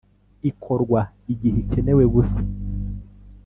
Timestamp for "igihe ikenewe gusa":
1.33-2.39